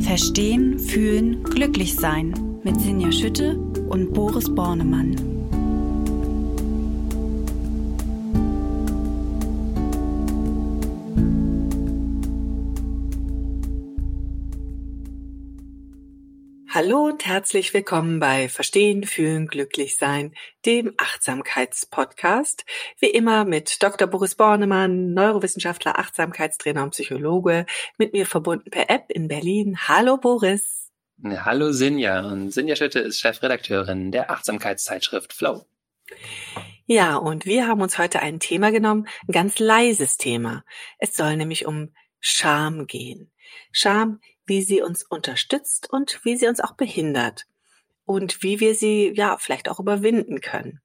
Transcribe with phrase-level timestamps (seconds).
[0.00, 5.35] Verstehen, fühlen, glücklich sein mit Sinja Schütte und Boris Bornemann.
[16.86, 22.64] Hallo und herzlich willkommen bei Verstehen, Fühlen, Glücklich Sein, dem Achtsamkeitspodcast.
[23.00, 24.06] Wie immer mit Dr.
[24.06, 27.66] Boris Bornemann, Neurowissenschaftler, Achtsamkeitstrainer und Psychologe,
[27.98, 29.76] mit mir verbunden per App in Berlin.
[29.88, 30.92] Hallo Boris.
[31.24, 35.66] Hallo Sinja und Sinja Schütte ist Chefredakteurin der Achtsamkeitszeitschrift Flow.
[36.84, 40.64] Ja, und wir haben uns heute ein Thema genommen, ein ganz leises Thema.
[41.00, 43.32] Es soll nämlich um Scham gehen.
[43.72, 47.46] Scham wie sie uns unterstützt und wie sie uns auch behindert
[48.04, 50.80] und wie wir sie ja vielleicht auch überwinden können.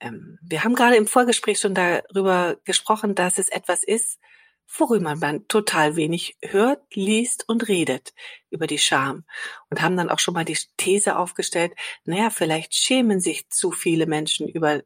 [0.00, 4.18] Ähm, wir haben gerade im Vorgespräch schon darüber gesprochen, dass es etwas ist,
[4.66, 8.14] worüber man total wenig hört, liest und redet
[8.50, 9.24] über die Scham
[9.70, 11.72] und haben dann auch schon mal die These aufgestellt,
[12.04, 14.82] naja, vielleicht schämen sich zu viele Menschen über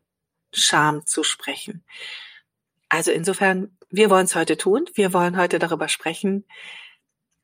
[0.52, 1.84] Scham zu sprechen.
[2.88, 4.84] Also insofern, wir wollen es heute tun.
[4.94, 6.44] Wir wollen heute darüber sprechen,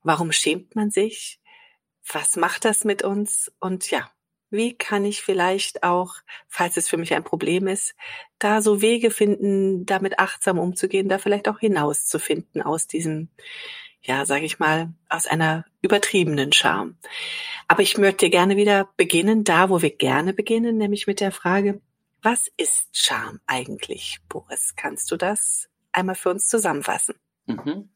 [0.06, 1.40] Warum schämt man sich?
[2.12, 3.50] Was macht das mit uns?
[3.58, 4.08] Und ja,
[4.50, 6.14] wie kann ich vielleicht auch,
[6.46, 7.96] falls es für mich ein Problem ist,
[8.38, 13.30] da so Wege finden, damit achtsam umzugehen, da vielleicht auch hinauszufinden aus diesem,
[14.00, 16.98] ja, sage ich mal, aus einer übertriebenen Scham.
[17.66, 21.80] Aber ich möchte gerne wieder beginnen, da wo wir gerne beginnen, nämlich mit der Frage,
[22.22, 24.74] was ist Scham eigentlich, Boris?
[24.76, 27.16] Kannst du das einmal für uns zusammenfassen?
[27.46, 27.90] Mhm.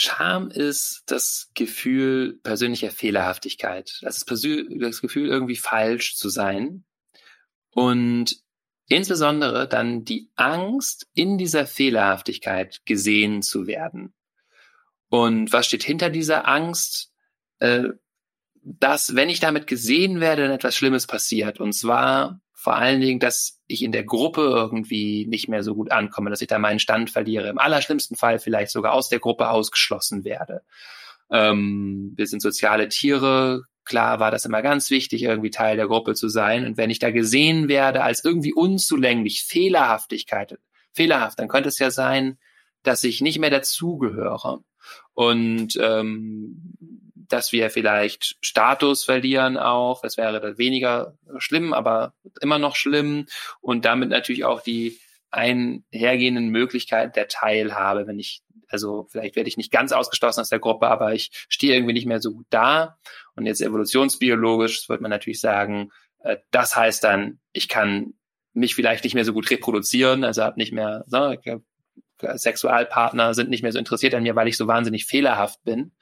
[0.00, 3.98] Scham ist das Gefühl persönlicher Fehlerhaftigkeit.
[4.02, 6.84] Das ist das Gefühl, irgendwie falsch zu sein.
[7.70, 8.36] Und
[8.86, 14.14] insbesondere dann die Angst, in dieser Fehlerhaftigkeit gesehen zu werden.
[15.08, 17.12] Und was steht hinter dieser Angst?
[17.58, 17.88] Äh,
[18.62, 21.58] dass, wenn ich damit gesehen werde, dann etwas Schlimmes passiert.
[21.58, 25.90] Und zwar vor allen Dingen, dass ich in der Gruppe irgendwie nicht mehr so gut
[25.90, 27.48] ankomme, dass ich da meinen Stand verliere.
[27.48, 30.60] Im allerschlimmsten Fall vielleicht sogar aus der Gruppe ausgeschlossen werde.
[31.30, 33.62] Ähm, wir sind soziale Tiere.
[33.86, 36.66] Klar war das immer ganz wichtig, irgendwie Teil der Gruppe zu sein.
[36.66, 40.58] Und wenn ich da gesehen werde als irgendwie unzulänglich, Fehlerhaftigkeit,
[40.92, 42.36] fehlerhaft, dann könnte es ja sein,
[42.82, 44.60] dass ich nicht mehr dazugehöre.
[45.14, 46.74] Und ähm,
[47.28, 50.02] dass wir vielleicht Status verlieren auch.
[50.02, 53.26] Das wäre dann weniger schlimm, aber immer noch schlimm.
[53.60, 54.98] Und damit natürlich auch die
[55.30, 60.58] einhergehenden Möglichkeiten der Teilhabe, wenn ich, also vielleicht werde ich nicht ganz ausgeschlossen aus der
[60.58, 62.98] Gruppe, aber ich stehe irgendwie nicht mehr so gut da.
[63.34, 65.90] Und jetzt evolutionsbiologisch wird man natürlich sagen,
[66.20, 68.14] äh, das heißt dann, ich kann
[68.54, 71.34] mich vielleicht nicht mehr so gut reproduzieren, also habe nicht mehr, so,
[72.20, 75.92] Sexualpartner sind nicht mehr so interessiert an mir, weil ich so wahnsinnig fehlerhaft bin.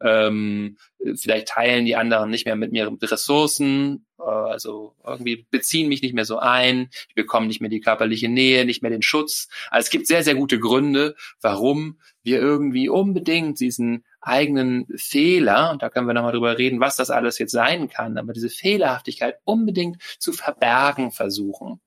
[0.00, 0.76] Ähm,
[1.16, 6.14] vielleicht teilen die anderen nicht mehr mit mir Ressourcen, äh, also irgendwie beziehen mich nicht
[6.14, 9.48] mehr so ein, ich bekomme nicht mehr die körperliche Nähe, nicht mehr den Schutz.
[9.70, 15.82] Also es gibt sehr, sehr gute Gründe, warum wir irgendwie unbedingt diesen eigenen Fehler, und
[15.82, 19.36] da können wir nochmal drüber reden, was das alles jetzt sein kann, aber diese Fehlerhaftigkeit
[19.44, 21.80] unbedingt zu verbergen versuchen.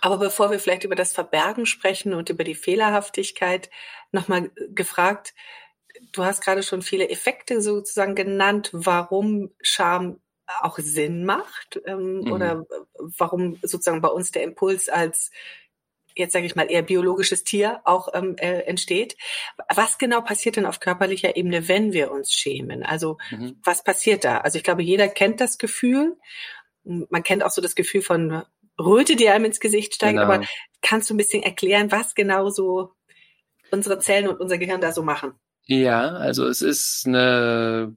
[0.00, 3.70] Aber bevor wir vielleicht über das Verbergen sprechen und über die Fehlerhaftigkeit,
[4.12, 5.34] nochmal gefragt,
[6.12, 12.32] du hast gerade schon viele Effekte sozusagen genannt, warum Scham auch Sinn macht ähm, mhm.
[12.32, 12.66] oder
[13.18, 15.30] warum sozusagen bei uns der Impuls als
[16.16, 19.16] jetzt sage ich mal eher biologisches Tier auch ähm, äh, entsteht.
[19.74, 22.82] Was genau passiert denn auf körperlicher Ebene, wenn wir uns schämen?
[22.82, 23.60] Also mhm.
[23.62, 24.38] was passiert da?
[24.38, 26.16] Also ich glaube, jeder kennt das Gefühl.
[26.84, 28.42] Man kennt auch so das Gefühl von
[28.78, 30.18] Röte, die einem ins Gesicht steigt.
[30.18, 30.32] Genau.
[30.32, 30.44] Aber
[30.82, 32.92] kannst du ein bisschen erklären, was genau so
[33.70, 35.32] unsere Zellen und unser Gehirn da so machen.
[35.64, 37.96] Ja, also es ist eine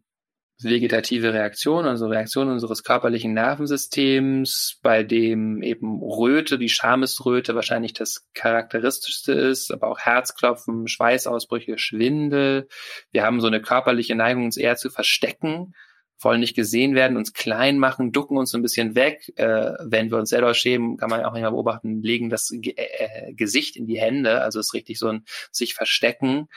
[0.62, 8.28] vegetative Reaktion, also Reaktion unseres körperlichen Nervensystems, bei dem eben Röte, die Schamesröte wahrscheinlich das
[8.34, 12.68] charakteristischste ist, aber auch Herzklopfen, Schweißausbrüche, Schwindel.
[13.12, 15.74] Wir haben so eine körperliche Neigung, uns eher zu verstecken,
[16.20, 19.32] wollen nicht gesehen werden, uns klein machen, ducken uns ein bisschen weg.
[19.36, 23.34] Äh, wenn wir uns selber schämen, kann man auch manchmal beobachten, legen das G äh,
[23.34, 26.48] Gesicht in die Hände, also es ist richtig so ein sich verstecken.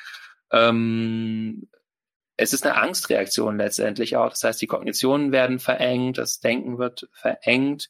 [0.51, 1.69] Ähm,
[2.37, 4.31] es ist eine Angstreaktion letztendlich auch.
[4.31, 7.89] Das heißt, die Kognitionen werden verengt, das Denken wird verengt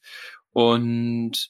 [0.51, 1.49] und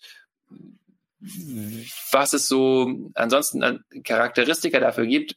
[2.11, 5.37] was es so ansonsten an Charakteristika dafür gibt.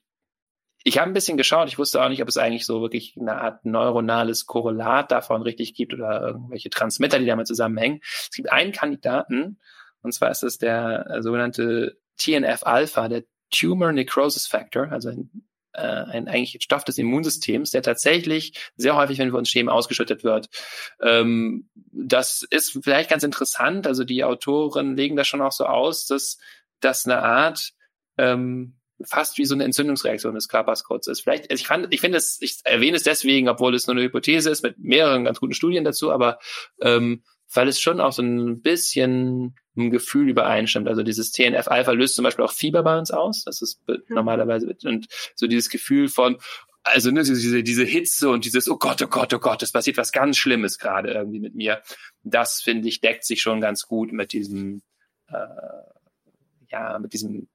[0.87, 3.41] Ich habe ein bisschen geschaut, ich wusste auch nicht, ob es eigentlich so wirklich eine
[3.41, 8.01] Art neuronales Korrelat davon richtig gibt oder irgendwelche Transmitter, die damit zusammenhängen.
[8.03, 9.59] Es gibt einen Kandidaten,
[10.03, 16.27] und zwar ist es der sogenannte TNF-Alpha, der Tumor Necrosis Factor, also ein äh, ein
[16.27, 20.49] eigentlich Stoff des Immunsystems, der tatsächlich sehr häufig, wenn wir uns schämen, ausgeschüttet wird.
[21.01, 23.87] Ähm, das ist vielleicht ganz interessant.
[23.87, 26.37] Also die Autoren legen das schon auch so aus, dass
[26.79, 27.73] das eine Art
[28.17, 31.21] ähm, fast wie so eine Entzündungsreaktion des Körpers kurz ist.
[31.21, 34.49] Vielleicht, ich kann, ich finde es, ich erwähne es deswegen, obwohl es nur eine Hypothese
[34.49, 36.39] ist, mit mehreren ganz guten Studien dazu, aber
[36.81, 40.87] ähm, weil es schon auch so ein bisschen ein Gefühl übereinstimmt.
[40.87, 43.43] Also dieses TNF-Alpha löst zum Beispiel auch Fieber bei uns aus.
[43.43, 46.37] Das ist normalerweise und so dieses Gefühl von
[46.85, 49.97] also ne, diese, diese Hitze und dieses, oh Gott, oh Gott, oh Gott, es passiert
[49.97, 51.81] was ganz Schlimmes gerade irgendwie mit mir.
[52.21, 54.83] Das, finde ich, deckt sich schon ganz gut mit diesem,
[55.27, 55.33] äh,
[56.69, 57.47] ja, mit diesem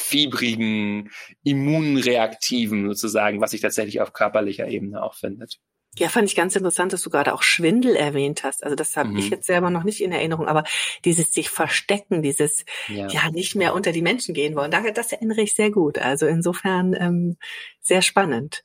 [0.00, 1.10] fiebrigen,
[1.44, 5.60] immunreaktiven sozusagen, was sich tatsächlich auf körperlicher Ebene auch findet.
[5.98, 8.62] Ja, fand ich ganz interessant, dass du gerade auch Schwindel erwähnt hast.
[8.62, 9.16] Also das habe mhm.
[9.16, 10.62] ich jetzt selber noch nicht in Erinnerung, aber
[11.04, 13.08] dieses sich verstecken, dieses ja.
[13.08, 15.98] ja nicht mehr unter die Menschen gehen wollen, das erinnere ich sehr gut.
[15.98, 17.36] Also insofern ähm,
[17.80, 18.62] sehr spannend.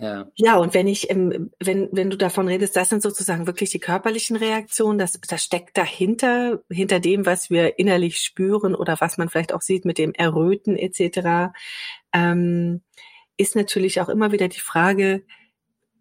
[0.00, 0.30] Ja.
[0.36, 3.80] ja, und wenn ich, ähm, wenn, wenn du davon redest, das sind sozusagen wirklich die
[3.80, 9.28] körperlichen Reaktionen, das, das steckt dahinter, hinter dem, was wir innerlich spüren oder was man
[9.28, 11.52] vielleicht auch sieht mit dem Erröten etc.,
[12.12, 12.82] ähm,
[13.36, 15.24] ist natürlich auch immer wieder die Frage,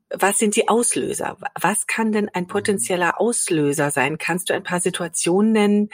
[0.09, 1.37] was sind die Auslöser?
[1.59, 4.17] Was kann denn ein potenzieller Auslöser sein?
[4.17, 5.89] Kannst du ein paar Situationen nennen,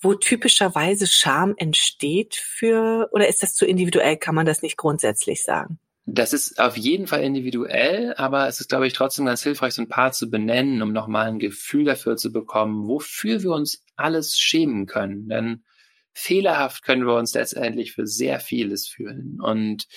[0.00, 4.16] wo typischerweise Scham entsteht für, oder ist das zu individuell?
[4.16, 5.78] Kann man das nicht grundsätzlich sagen?
[6.08, 9.82] Das ist auf jeden Fall individuell, aber es ist, glaube ich, trotzdem ganz hilfreich, so
[9.82, 14.38] ein paar zu benennen, um nochmal ein Gefühl dafür zu bekommen, wofür wir uns alles
[14.38, 15.28] schämen können.
[15.28, 15.64] Denn
[16.12, 19.40] fehlerhaft können wir uns letztendlich für sehr vieles fühlen.
[19.40, 19.88] Und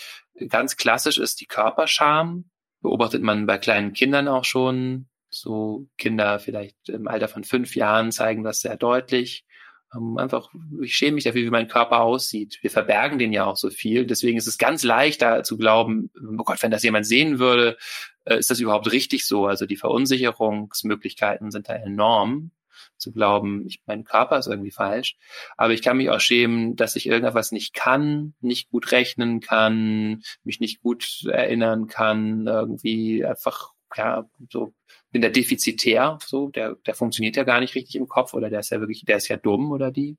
[0.48, 2.50] ganz klassisch ist die Körperscham,
[2.82, 5.10] beobachtet man bei kleinen Kindern auch schon.
[5.30, 9.46] So Kinder vielleicht im Alter von fünf Jahren zeigen das sehr deutlich.
[9.94, 10.50] Ähm, einfach,
[10.82, 12.60] ich schäme mich dafür, wie mein Körper aussieht.
[12.62, 14.06] Wir verbergen den ja auch so viel.
[14.06, 17.78] Deswegen ist es ganz leicht, da zu glauben, oh Gott, wenn das jemand sehen würde,
[18.26, 19.48] äh, ist das überhaupt richtig so?
[19.48, 22.52] Also die Verunsicherungsmöglichkeiten sind da enorm
[22.98, 25.18] zu glauben, ich, mein Körper ist irgendwie falsch.
[25.58, 30.22] Aber ich kann mich auch schämen, dass ich irgendetwas nicht kann, nicht gut rechnen kann,
[30.44, 34.74] mich nicht gut erinnern kann, irgendwie einfach, ja, so
[35.12, 38.60] bin der defizitär, so, der, der funktioniert ja gar nicht richtig im Kopf oder der
[38.60, 40.18] ist ja wirklich, der ist ja dumm oder die.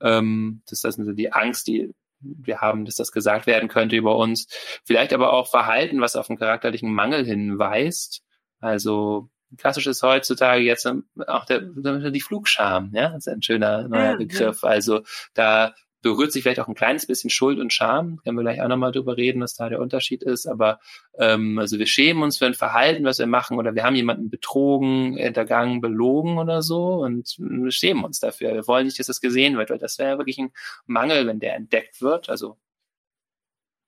[0.00, 4.16] Ähm, das ist also die Angst, die wir haben, dass das gesagt werden könnte über
[4.16, 4.46] uns.
[4.84, 8.22] Vielleicht aber auch Verhalten, was auf einen charakterlichen Mangel hinweist.
[8.60, 10.86] Also klassisch ist heutzutage jetzt
[11.26, 14.64] auch der, die Flugscham, ja, das ist ein schöner neuer ja, Begriff.
[14.64, 15.02] Also
[15.34, 18.20] da berührt sich vielleicht auch ein kleines bisschen Schuld und Scham.
[18.22, 20.46] Können wir gleich auch nochmal drüber reden, was da der Unterschied ist.
[20.46, 20.80] Aber
[21.18, 24.30] ähm, also wir schämen uns für ein Verhalten, was wir machen, oder wir haben jemanden
[24.30, 28.54] betrogen, hintergangen, belogen oder so und wir schämen uns dafür.
[28.54, 30.52] Wir wollen nicht, dass das gesehen wird, weil das wäre wirklich ein
[30.86, 32.28] Mangel, wenn der entdeckt wird.
[32.28, 32.56] Also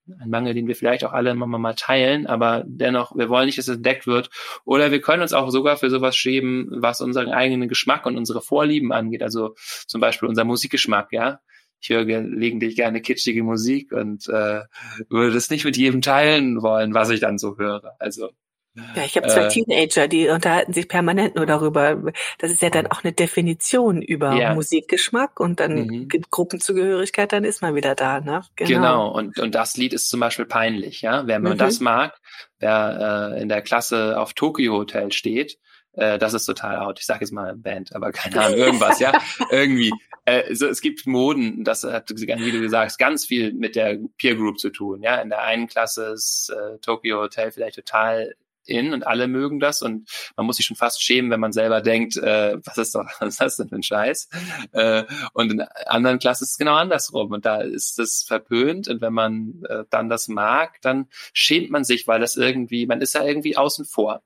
[0.08, 3.58] ein Mangel, den wir vielleicht auch alle immer mal teilen, aber dennoch, wir wollen nicht,
[3.58, 4.30] dass es entdeckt wird.
[4.64, 8.42] Oder wir können uns auch sogar für sowas schämen, was unseren eigenen Geschmack und unsere
[8.42, 9.22] Vorlieben angeht.
[9.22, 9.54] Also
[9.86, 11.40] zum Beispiel unser Musikgeschmack, ja.
[11.82, 14.62] Ich höre gelegentlich gerne kitschige Musik und äh,
[15.08, 17.96] würde das nicht mit jedem teilen wollen, was ich dann so höre.
[17.98, 18.30] Also
[18.74, 22.02] ja, ich habe zwei äh, Teenager, die unterhalten sich permanent nur darüber.
[22.38, 24.54] Das ist ja dann auch eine Definition über ja.
[24.54, 26.08] Musikgeschmack und dann mhm.
[26.30, 28.42] Gruppenzugehörigkeit, dann ist man wieder da, ne?
[28.56, 28.70] Genau.
[28.70, 29.08] genau.
[29.10, 31.26] Und, und das Lied ist zum Beispiel peinlich, ja.
[31.26, 31.58] Wenn man mhm.
[31.58, 32.18] das mag,
[32.60, 35.58] wer äh, in der Klasse auf Tokyo Hotel steht,
[35.92, 36.98] äh, das ist total out.
[36.98, 39.12] Ich sage jetzt mal Band, aber keine Ahnung, irgendwas, ja.
[39.50, 39.92] Irgendwie.
[40.24, 43.98] Äh, so, es gibt Moden, das hat, wie du gesagt hast, ganz viel mit der
[44.18, 45.02] Peer Group zu tun.
[45.02, 49.60] Ja, in der einen Klasse ist äh, Tokyo Hotel vielleicht total in und alle mögen
[49.60, 52.94] das und man muss sich schon fast schämen, wenn man selber denkt, äh, was ist
[52.94, 54.28] doch, was ist das denn für ein Scheiß?
[54.72, 59.00] Äh, und in anderen Klassen ist es genau andersrum und da ist es verpönt und
[59.00, 63.14] wenn man äh, dann das mag, dann schämt man sich, weil das irgendwie, man ist
[63.14, 64.22] ja irgendwie außen vor.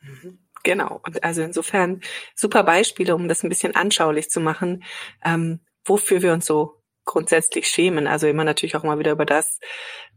[0.00, 0.39] Mhm.
[0.62, 1.00] Genau.
[1.04, 2.00] Und also insofern
[2.34, 4.84] super Beispiele, um das ein bisschen anschaulich zu machen,
[5.24, 8.06] ähm, wofür wir uns so grundsätzlich schämen.
[8.06, 9.58] Also immer natürlich auch mal wieder über das,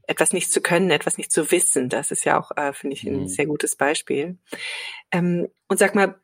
[0.05, 1.89] etwas nicht zu können, etwas nicht zu wissen.
[1.89, 3.27] Das ist ja auch, äh, finde ich, ein mhm.
[3.27, 4.37] sehr gutes Beispiel.
[5.11, 6.19] Ähm, und sag mal,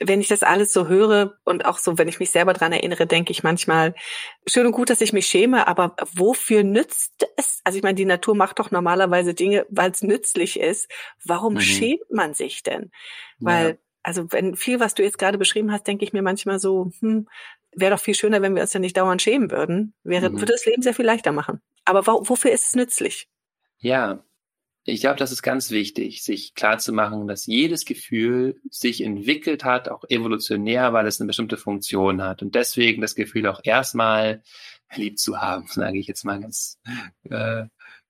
[0.00, 3.06] wenn ich das alles so höre und auch so, wenn ich mich selber dran erinnere,
[3.06, 3.94] denke ich manchmal,
[4.46, 7.60] schön und gut, dass ich mich schäme, aber wofür nützt es?
[7.64, 10.90] Also ich meine, die Natur macht doch normalerweise Dinge, weil es nützlich ist.
[11.24, 11.60] Warum mhm.
[11.60, 12.90] schämt man sich denn?
[13.38, 13.74] Weil, ja.
[14.02, 17.26] also wenn viel, was du jetzt gerade beschrieben hast, denke ich mir manchmal so, hm,
[17.72, 19.94] wäre doch viel schöner, wenn wir uns ja nicht dauernd schämen würden.
[20.02, 20.40] Wäre, mhm.
[20.40, 21.62] würde das Leben sehr viel leichter machen.
[21.86, 23.28] Aber wofür ist es nützlich?
[23.78, 24.22] Ja,
[24.84, 29.64] ich glaube, das ist ganz wichtig, sich klar zu machen, dass jedes Gefühl sich entwickelt
[29.64, 32.42] hat, auch evolutionär, weil es eine bestimmte Funktion hat.
[32.42, 34.42] Und deswegen das Gefühl auch erstmal
[34.94, 36.78] lieb zu haben, sage ich jetzt mal ganz
[37.24, 37.64] äh,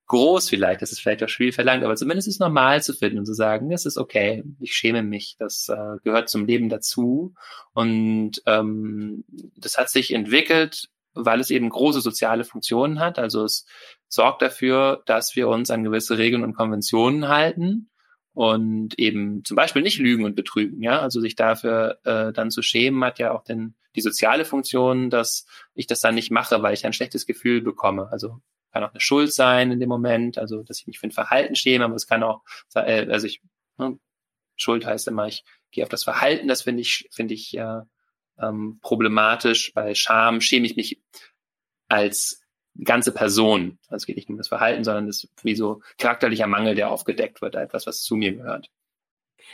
[0.07, 0.81] groß vielleicht.
[0.81, 3.69] Das ist vielleicht auch schwierig verlangt, aber zumindest ist normal zu finden und zu sagen,
[3.69, 7.33] das ist okay, ich schäme mich, das äh, gehört zum Leben dazu.
[7.73, 9.25] Und ähm,
[9.57, 13.19] das hat sich entwickelt weil es eben große soziale Funktionen hat.
[13.19, 13.65] Also es
[14.07, 17.89] sorgt dafür, dass wir uns an gewisse Regeln und Konventionen halten
[18.33, 20.81] und eben zum Beispiel nicht lügen und betrügen.
[20.81, 25.09] Ja, also sich dafür äh, dann zu schämen, hat ja auch den, die soziale Funktion,
[25.09, 28.09] dass ich das dann nicht mache, weil ich ein schlechtes Gefühl bekomme.
[28.11, 28.39] Also
[28.71, 31.55] kann auch eine Schuld sein in dem Moment, also dass ich mich für ein Verhalten
[31.55, 32.41] schäme, aber es kann auch,
[32.73, 33.41] äh, also ich,
[33.77, 33.99] ne,
[34.55, 37.81] Schuld heißt immer, ich gehe auf das Verhalten, das finde ich, finde ich äh,
[38.39, 39.73] ähm, problematisch.
[39.73, 41.01] Bei Scham schäme ich mich
[41.87, 42.41] als
[42.83, 43.79] ganze Person.
[43.87, 46.89] Also es geht nicht um das Verhalten, sondern es ist wie so charakterlicher Mangel, der
[46.89, 48.69] aufgedeckt wird, etwas, was zu mir gehört.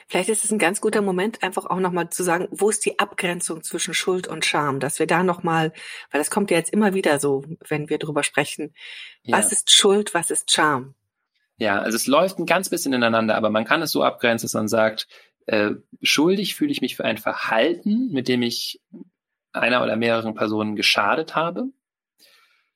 [0.07, 2.99] Vielleicht ist es ein ganz guter Moment, einfach auch nochmal zu sagen, wo ist die
[2.99, 5.73] Abgrenzung zwischen Schuld und Scham, dass wir da nochmal,
[6.11, 8.73] weil das kommt ja jetzt immer wieder so, wenn wir drüber sprechen,
[9.23, 9.37] ja.
[9.37, 10.93] was ist Schuld, was ist Scham?
[11.57, 14.53] Ja, also es läuft ein ganz bisschen ineinander, aber man kann es so abgrenzen, dass
[14.53, 15.07] man sagt,
[15.47, 18.81] äh, schuldig fühle ich mich für ein Verhalten, mit dem ich
[19.53, 21.69] einer oder mehreren Personen geschadet habe.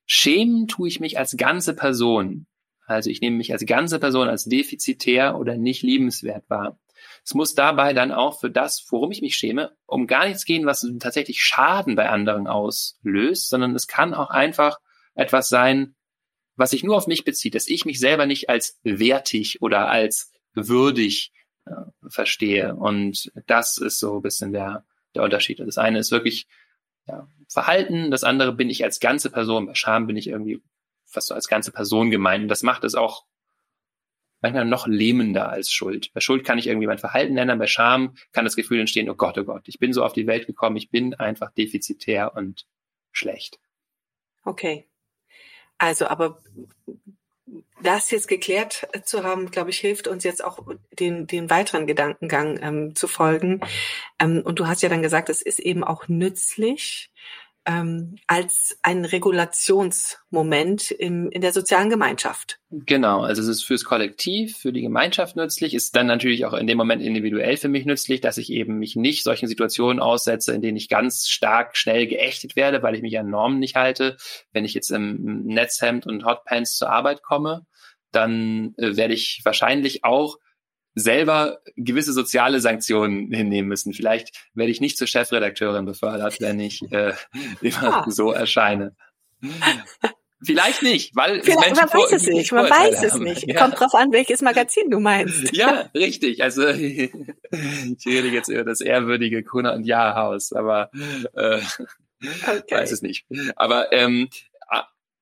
[0.06, 2.48] Schämen tue ich mich als ganze Person.
[2.86, 6.80] Also ich nehme mich als ganze Person als defizitär oder nicht liebenswert wahr.
[7.24, 10.66] Es muss dabei dann auch für das, worum ich mich schäme, um gar nichts gehen,
[10.66, 14.80] was tatsächlich Schaden bei anderen auslöst, sondern es kann auch einfach
[15.14, 15.96] etwas sein,
[16.56, 20.32] was sich nur auf mich bezieht, dass ich mich selber nicht als wertig oder als
[20.54, 21.32] würdig
[22.08, 22.76] verstehe.
[22.76, 25.60] Und das ist so ein bisschen der, der Unterschied.
[25.60, 26.48] Das eine ist wirklich
[27.08, 29.66] ja, Verhalten, das andere bin ich als ganze Person.
[29.66, 30.62] Bei Scham bin ich irgendwie
[31.06, 32.44] fast so als ganze Person gemeint.
[32.44, 33.26] Und das macht es auch
[34.42, 36.12] manchmal noch lähmender als Schuld.
[36.14, 39.16] Bei Schuld kann ich irgendwie mein Verhalten ändern, bei Scham kann das Gefühl entstehen, oh
[39.16, 42.66] Gott, oh Gott, ich bin so auf die Welt gekommen, ich bin einfach defizitär und
[43.12, 43.60] schlecht.
[44.44, 44.90] Okay.
[45.78, 46.42] Also, aber
[47.84, 50.60] das jetzt geklärt zu haben, glaube ich, hilft uns jetzt auch
[51.00, 53.62] den, den weiteren Gedankengang ähm, zu folgen.
[54.20, 57.12] Ähm, und du hast ja dann gesagt, es ist eben auch nützlich,
[57.66, 62.60] ähm, als ein Regulationsmoment im, in der sozialen Gemeinschaft.
[62.72, 66.66] Genau, also es ist fürs Kollektiv, für die Gemeinschaft nützlich, ist dann natürlich auch in
[66.66, 70.62] dem Moment individuell für mich nützlich, dass ich eben mich nicht solchen Situationen aussetze, in
[70.62, 74.18] denen ich ganz stark schnell geächtet werde, weil ich mich an Normen nicht halte.
[74.52, 77.66] Wenn ich jetzt im Netzhemd und Hotpants zur Arbeit komme,
[78.12, 80.38] dann äh, werde ich wahrscheinlich auch
[80.96, 83.94] selber gewisse soziale Sanktionen hinnehmen müssen.
[83.94, 87.14] Vielleicht werde ich nicht zur Chefredakteurin befördert, wenn ich äh,
[87.62, 88.10] immer ah.
[88.10, 88.96] so erscheine.
[90.44, 93.48] Vielleicht nicht, weil Vielleicht, man weiß es nicht, man weiß es nicht.
[93.48, 93.62] Ja.
[93.62, 95.56] Kommt drauf an, welches Magazin du meinst.
[95.56, 96.42] Ja, richtig.
[96.42, 97.12] Also ich
[98.06, 100.90] rede jetzt über das ehrwürdige Kuna und Jahrhaus, aber
[101.36, 101.60] äh,
[102.24, 102.76] okay.
[102.76, 103.26] weiß es nicht.
[103.56, 104.30] Aber ähm,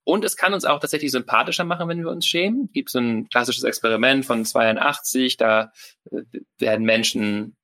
[0.04, 2.66] und es kann uns auch tatsächlich sympathischer machen, wenn wir uns schämen.
[2.66, 5.72] Es gibt so ein klassisches Experiment von 82, da
[6.12, 6.22] äh,
[6.58, 7.56] werden Menschen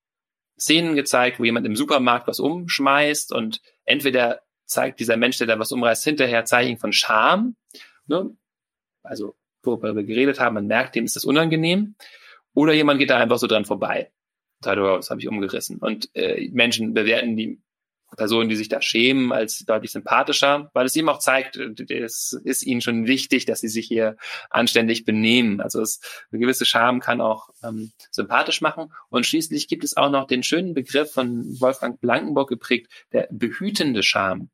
[0.58, 5.60] Szenen gezeigt, wo jemand im Supermarkt was umschmeißt und entweder zeigt dieser Mensch, der da
[5.60, 7.56] was umreißt, hinterher Zeichen von Scham,
[8.08, 8.36] ne?
[9.04, 11.96] also worüber wir geredet haben, man merkt, dem ist das unangenehm,
[12.54, 14.12] oder jemand geht da einfach so dran vorbei.
[14.62, 15.77] Das habe ich umgerissen.
[15.80, 17.62] Und äh, Menschen bewerten die
[18.16, 22.64] Personen, die sich da schämen, als deutlich sympathischer, weil es ihm auch zeigt, es ist
[22.64, 24.16] ihnen schon wichtig, dass sie sich hier
[24.50, 25.62] anständig benehmen.
[25.62, 26.00] Also es,
[26.32, 28.92] eine gewisse Scham kann auch ähm, sympathisch machen.
[29.10, 34.04] Und schließlich gibt es auch noch den schönen Begriff von Wolfgang Blankenburg geprägt, der behütende
[34.04, 34.50] Scham.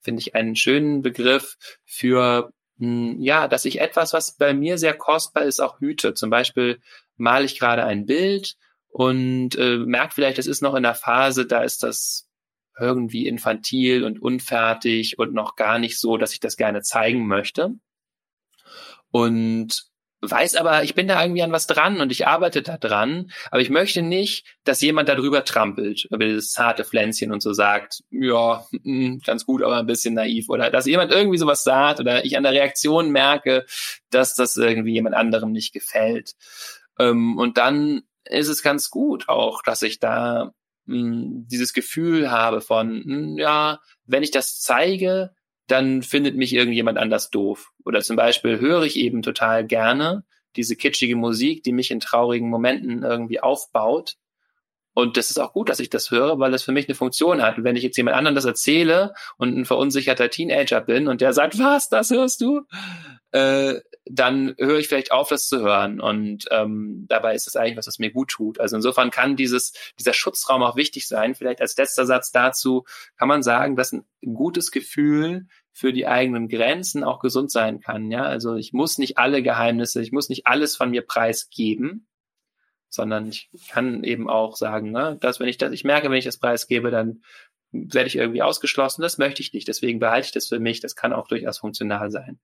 [0.00, 4.94] Finde ich einen schönen Begriff für hm, ja, dass ich etwas, was bei mir sehr
[4.94, 6.14] kostbar ist, auch hüte.
[6.14, 6.80] Zum Beispiel
[7.16, 8.56] male ich gerade ein Bild
[8.88, 12.28] und äh, merke vielleicht, es ist noch in der Phase, da ist das
[12.78, 17.74] irgendwie infantil und unfertig und noch gar nicht so, dass ich das gerne zeigen möchte.
[19.10, 19.86] Und
[20.30, 23.60] weiß aber, ich bin da irgendwie an was dran und ich arbeite da dran, aber
[23.60, 28.64] ich möchte nicht, dass jemand darüber trampelt, über dieses zarte Pflänzchen und so sagt, ja,
[28.70, 32.36] mm, ganz gut, aber ein bisschen naiv oder dass jemand irgendwie sowas sagt oder ich
[32.36, 33.66] an der Reaktion merke,
[34.10, 36.34] dass das irgendwie jemand anderem nicht gefällt.
[36.98, 40.52] Ähm, und dann ist es ganz gut auch, dass ich da
[40.86, 45.34] mh, mm, dieses Gefühl habe von, mh, mm, ja, wenn ich das zeige,
[45.66, 47.72] dann findet mich irgendjemand anders doof.
[47.84, 50.24] Oder zum Beispiel höre ich eben total gerne
[50.56, 54.16] diese kitschige Musik, die mich in traurigen Momenten irgendwie aufbaut.
[54.92, 57.42] Und das ist auch gut, dass ich das höre, weil das für mich eine Funktion
[57.42, 57.58] hat.
[57.58, 61.32] Und wenn ich jetzt jemand anderen das erzähle und ein verunsicherter Teenager bin und der
[61.32, 62.62] sagt, was, das hörst du?
[63.32, 66.00] Äh, dann höre ich vielleicht auf, das zu hören.
[66.00, 68.60] Und ähm, dabei ist es eigentlich was, was mir gut tut.
[68.60, 71.34] Also insofern kann dieses, dieser Schutzraum auch wichtig sein.
[71.34, 72.84] Vielleicht als letzter Satz dazu
[73.16, 78.10] kann man sagen, dass ein gutes Gefühl für die eigenen Grenzen auch gesund sein kann.
[78.10, 82.06] Ja, also ich muss nicht alle Geheimnisse, ich muss nicht alles von mir preisgeben,
[82.88, 86.26] sondern ich kann eben auch sagen, ne, dass wenn ich das, ich merke, wenn ich
[86.26, 87.22] das preisgebe, dann
[87.72, 89.02] werde ich irgendwie ausgeschlossen.
[89.02, 89.66] Das möchte ich nicht.
[89.66, 90.78] Deswegen behalte ich das für mich.
[90.80, 92.38] Das kann auch durchaus funktional sein.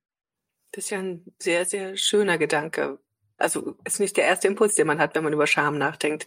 [0.71, 2.99] Das ist ja ein sehr, sehr schöner Gedanke.
[3.37, 6.25] Also ist nicht der erste Impuls, den man hat, wenn man über Scham nachdenkt.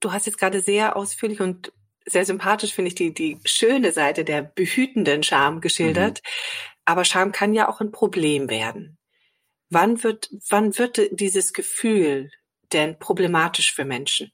[0.00, 1.72] Du hast jetzt gerade sehr ausführlich und
[2.06, 6.22] sehr sympathisch, finde ich, die, die schöne Seite der behütenden Scham geschildert.
[6.22, 6.28] Mhm.
[6.84, 8.98] Aber Scham kann ja auch ein Problem werden.
[9.70, 12.30] Wann wird, wann wird dieses Gefühl
[12.72, 14.32] denn problematisch für Menschen?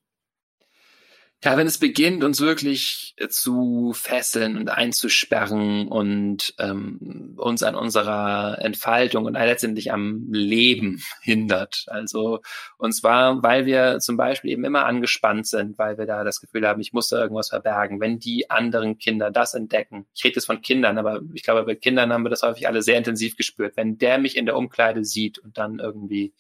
[1.44, 8.56] Ja, wenn es beginnt, uns wirklich zu fesseln und einzusperren und ähm, uns an unserer
[8.62, 11.84] Entfaltung und letztendlich am Leben hindert.
[11.88, 12.40] Also
[12.78, 16.66] und zwar, weil wir zum Beispiel eben immer angespannt sind, weil wir da das Gefühl
[16.66, 18.00] haben, ich muss da irgendwas verbergen.
[18.00, 21.74] Wenn die anderen Kinder das entdecken, ich rede jetzt von Kindern, aber ich glaube, bei
[21.74, 23.76] Kindern haben wir das häufig alle sehr intensiv gespürt.
[23.76, 26.32] Wenn der mich in der Umkleide sieht und dann irgendwie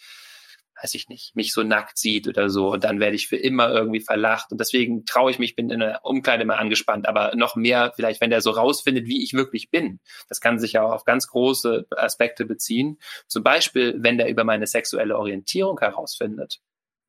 [0.82, 2.72] weiß ich nicht, mich so nackt sieht oder so.
[2.72, 4.52] Und dann werde ich für immer irgendwie verlacht.
[4.52, 7.06] Und deswegen traue ich mich, bin in der Umkleide immer angespannt.
[7.06, 10.00] Aber noch mehr vielleicht, wenn der so rausfindet, wie ich wirklich bin.
[10.28, 12.98] Das kann sich ja auch auf ganz große Aspekte beziehen.
[13.26, 16.60] Zum Beispiel, wenn der über meine sexuelle Orientierung herausfindet.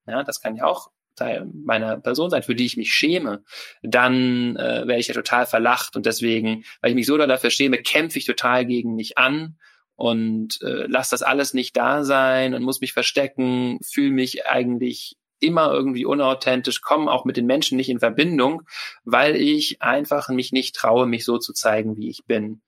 [0.08, 3.44] Ja, das kann ja auch Teil meiner Person sein, für die ich mich schäme,
[3.82, 7.78] dann äh, werde ich ja total verlacht und deswegen, weil ich mich so dafür schäme,
[7.78, 9.58] kämpfe ich total gegen mich an
[9.96, 15.16] und äh, lass das alles nicht da sein und muss mich verstecken, fühle mich eigentlich
[15.40, 18.64] immer irgendwie unauthentisch, komme auch mit den Menschen nicht in Verbindung,
[19.04, 22.62] weil ich einfach mich nicht traue, mich so zu zeigen, wie ich bin.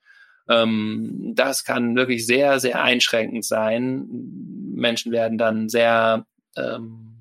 [0.50, 4.08] Ähm, das kann wirklich sehr, sehr einschränkend sein.
[4.74, 7.16] Menschen werden dann sehr ähm,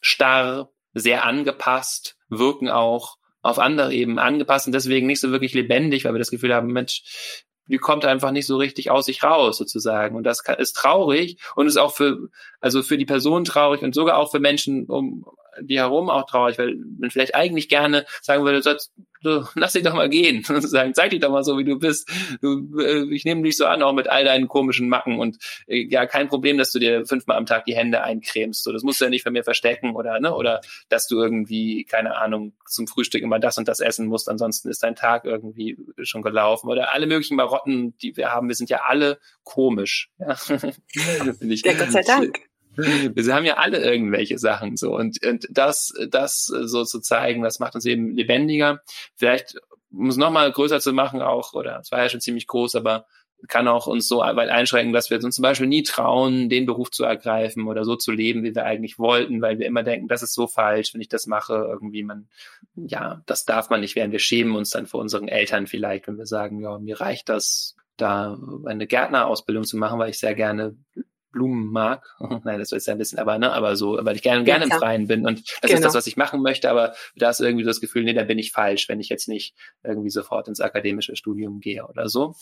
[0.00, 6.04] starr, sehr angepasst, wirken auch auf andere eben angepasst und deswegen nicht so wirklich lebendig,
[6.04, 9.58] weil wir das Gefühl haben, Mensch, die kommt einfach nicht so richtig aus sich raus
[9.58, 10.16] sozusagen.
[10.16, 12.28] Und das ist traurig und ist auch für
[12.60, 15.26] also für die Person traurig und sogar auch für Menschen um
[15.62, 18.92] die herum auch traurig, weil man vielleicht eigentlich gerne sagen würde, sollst,
[19.22, 22.10] du, lass dich doch mal gehen, sozusagen, zeig dich doch mal so, wie du bist.
[22.40, 25.86] Du, äh, ich nehme dich so an, auch mit all deinen komischen Macken und äh,
[25.88, 28.64] ja, kein Problem, dass du dir fünfmal am Tag die Hände eincremst.
[28.64, 31.84] So, das musst du ja nicht von mir verstecken oder ne, oder dass du irgendwie
[31.84, 35.76] keine Ahnung zum Frühstück immer das und das essen musst, ansonsten ist dein Tag irgendwie
[36.02, 38.48] schon gelaufen oder alle möglichen Marotten, die wir haben.
[38.48, 40.10] Wir sind ja alle komisch.
[40.18, 40.36] Ja.
[41.40, 42.47] ja Gott sei Dank.
[43.14, 47.58] Wir haben ja alle irgendwelche Sachen so und, und das, das so zu zeigen, das
[47.58, 48.80] macht uns eben lebendiger.
[49.16, 49.56] Vielleicht
[49.90, 53.06] um es nochmal größer zu machen auch, oder es war ja schon ziemlich groß, aber
[53.46, 56.90] kann auch uns so weit einschränken, dass wir uns zum Beispiel nie trauen, den Beruf
[56.90, 60.24] zu ergreifen oder so zu leben, wie wir eigentlich wollten, weil wir immer denken, das
[60.24, 62.28] ist so falsch, wenn ich das mache, irgendwie man,
[62.74, 64.10] ja, das darf man nicht werden.
[64.10, 67.76] Wir schämen uns dann vor unseren Eltern vielleicht, wenn wir sagen, ja, mir reicht das,
[67.96, 70.76] da eine Gärtnerausbildung zu machen, weil ich sehr gerne
[71.30, 72.04] Blumen mag.
[72.44, 74.74] Nein, das ist ja ein bisschen, aber ne, aber so, weil ich gerne gerne ja,
[74.74, 75.74] im Freien bin und das genau.
[75.74, 78.38] ist das, was ich machen möchte, aber da ist irgendwie das Gefühl, nee, da bin
[78.38, 82.34] ich falsch, wenn ich jetzt nicht irgendwie sofort ins akademische Studium gehe oder so.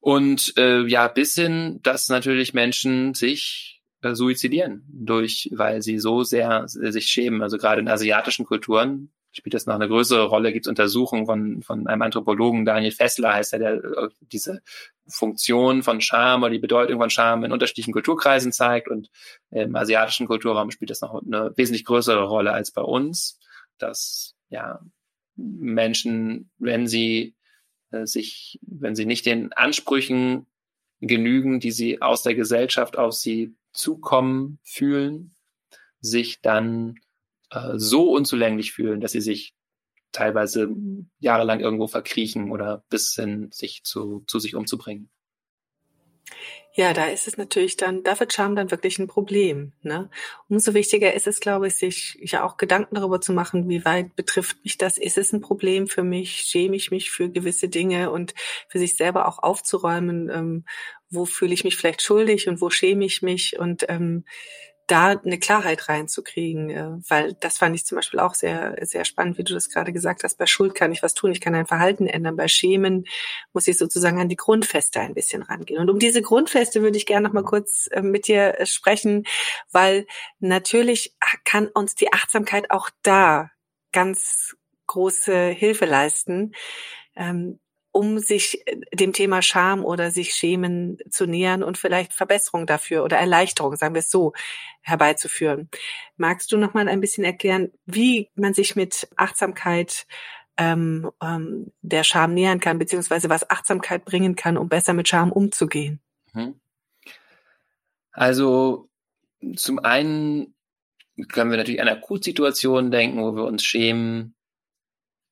[0.00, 6.22] Und äh, ja, bis hin, dass natürlich Menschen sich äh, suizidieren durch, weil sie so
[6.22, 7.42] sehr sich schämen.
[7.42, 10.52] Also gerade in asiatischen Kulturen spielt das noch eine größere Rolle.
[10.52, 14.62] Gibt es Untersuchungen von, von einem Anthropologen, Daniel Fessler heißt er, der äh, diese
[15.08, 18.88] Funktion von Scham oder die Bedeutung von Scham in unterschiedlichen Kulturkreisen zeigt.
[18.88, 19.10] Und
[19.50, 23.38] im asiatischen Kulturraum spielt das noch eine wesentlich größere Rolle als bei uns,
[23.78, 24.80] dass ja
[25.36, 27.34] Menschen, wenn sie
[27.90, 30.46] äh, sich, wenn sie nicht den Ansprüchen
[31.00, 35.34] genügen, die sie aus der Gesellschaft auf sie zukommen fühlen,
[36.00, 36.96] sich dann
[37.52, 39.54] äh, so unzulänglich fühlen, dass sie sich
[40.10, 40.68] teilweise
[41.20, 45.10] jahrelang irgendwo verkriechen oder bis hin sich zu, zu sich umzubringen.
[46.74, 49.72] Ja, da ist es natürlich dann, da wird Scham dann wirklich ein Problem.
[49.82, 50.08] Ne?
[50.48, 54.16] Umso wichtiger ist es, glaube ich, sich ja auch Gedanken darüber zu machen, wie weit
[54.16, 54.96] betrifft mich das?
[54.96, 56.36] Ist es ein Problem für mich?
[56.36, 58.32] Schäme ich mich für gewisse Dinge und
[58.68, 60.64] für sich selber auch aufzuräumen, ähm,
[61.10, 64.24] wo fühle ich mich vielleicht schuldig und wo schäme ich mich und ähm,
[64.92, 69.38] da eine Klarheit reinzukriegen, äh, weil das fand ich zum Beispiel auch sehr, sehr spannend,
[69.38, 70.36] wie du das gerade gesagt hast.
[70.36, 72.36] Bei Schuld kann ich was tun, ich kann ein Verhalten ändern.
[72.36, 73.06] Bei Schämen
[73.54, 75.80] muss ich sozusagen an die Grundfeste ein bisschen rangehen.
[75.80, 79.24] Und um diese Grundfeste würde ich gerne noch mal kurz äh, mit dir äh, sprechen,
[79.70, 80.06] weil
[80.40, 83.50] natürlich kann uns die Achtsamkeit auch da
[83.92, 84.54] ganz
[84.88, 86.52] große Hilfe leisten.
[87.92, 93.04] Um sich äh, dem Thema Scham oder sich Schämen zu nähern und vielleicht Verbesserung dafür
[93.04, 94.32] oder Erleichterung, sagen wir es so,
[94.80, 95.68] herbeizuführen.
[96.16, 100.06] Magst du noch mal ein bisschen erklären, wie man sich mit Achtsamkeit
[100.56, 105.32] ähm, ähm, der Scham nähern kann, beziehungsweise was Achtsamkeit bringen kann, um besser mit Scham
[105.32, 106.00] umzugehen?
[106.34, 106.60] Mhm.
[108.12, 108.88] Also
[109.56, 110.54] zum einen
[111.28, 114.34] können wir natürlich an Akutsituationen denken, wo wir uns schämen,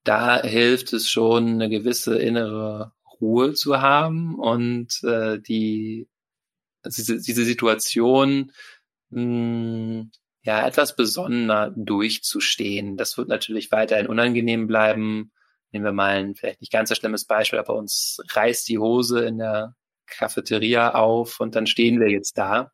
[0.03, 6.07] da hilft es schon, eine gewisse innere Ruhe zu haben und äh, die
[6.85, 8.51] diese, diese Situation
[9.09, 10.11] mh, hm,
[10.43, 12.97] ja etwas besonderer durchzustehen.
[12.97, 15.31] Das wird natürlich weiterhin unangenehm bleiben.
[15.71, 19.23] Nehmen wir mal ein vielleicht nicht ganz so schlimmes Beispiel, aber uns reißt die Hose
[19.25, 19.75] in der
[20.07, 22.71] Cafeteria auf und dann stehen wir jetzt da.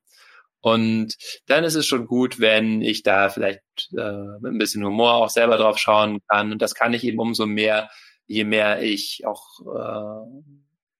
[0.61, 1.15] Und
[1.45, 3.61] dann ist es schon gut, wenn ich da vielleicht
[3.95, 6.51] äh, mit ein bisschen Humor auch selber drauf schauen kann.
[6.51, 7.89] Und das kann ich eben umso mehr,
[8.25, 10.41] je mehr ich auch äh,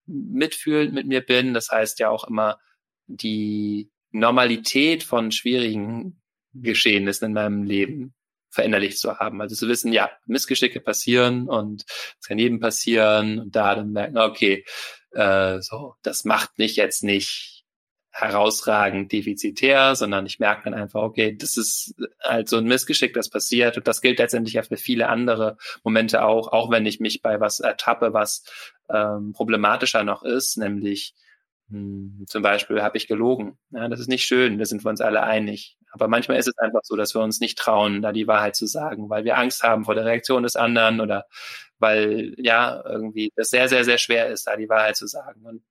[0.06, 1.54] mitfühlend mit mir bin.
[1.54, 2.60] Das heißt ja auch immer
[3.08, 6.22] die Normalität von schwierigen
[6.54, 8.14] Geschehnissen in meinem Leben
[8.50, 9.42] verinnerlicht zu haben.
[9.42, 11.86] Also zu wissen, ja, Missgeschicke passieren und
[12.20, 14.66] es kann jedem passieren und da dann merken, okay,
[15.12, 17.57] äh, so, das macht mich jetzt nicht
[18.20, 23.30] herausragend defizitär, sondern ich merke dann einfach, okay, das ist halt so ein Missgeschick, das
[23.30, 27.22] passiert und das gilt letztendlich ja für viele andere Momente auch, auch wenn ich mich
[27.22, 28.44] bei was ertappe, was
[28.90, 31.14] ähm, problematischer noch ist, nämlich
[31.70, 33.60] mh, hm, zum Beispiel habe ich gelogen.
[33.70, 35.78] Ja, das ist nicht schön, da sind wir uns alle einig.
[35.92, 38.66] Aber manchmal ist es einfach so, dass wir uns nicht trauen, da die Wahrheit zu
[38.66, 41.26] sagen, weil wir Angst haben vor der Reaktion des anderen oder
[41.78, 45.46] weil ja irgendwie das sehr, sehr, sehr schwer ist, da die Wahrheit zu sagen.
[45.46, 45.62] Und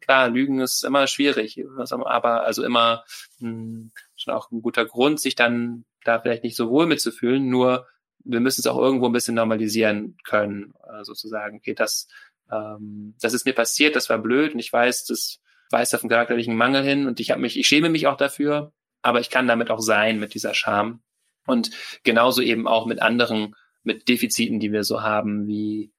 [0.00, 3.04] klar, Lügen ist immer schwierig, aber also immer
[3.38, 7.48] mh, hm, schon auch ein guter Grund, sich dann da vielleicht nicht so wohl mitzufühlen,
[7.48, 7.86] nur
[8.24, 11.58] wir müssen es auch irgendwo ein bisschen normalisieren können, äh, sozusagen.
[11.58, 12.08] Okay, das,
[12.50, 16.10] ähm, das ist mir passiert, das war blöd und ich weiß, das weist auf einen
[16.10, 19.46] charakterlichen Mangel hin und ich habe mich, ich schäme mich auch dafür, aber ich kann
[19.46, 21.02] damit auch sein mit dieser Scham.
[21.46, 21.70] Und
[22.04, 25.92] genauso eben auch mit anderen, mit Defiziten, die wir so haben, wie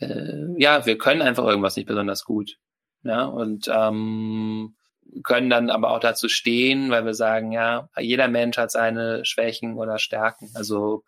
[0.00, 2.58] äh, ja, wir können einfach irgendwas nicht besonders gut.
[3.02, 4.74] Ja, und ähm,
[5.22, 9.74] können dann aber auch dazu stehen, weil wir sagen, ja, jeder Mensch hat seine Schwächen
[9.74, 10.50] oder Stärken.
[10.54, 11.04] Also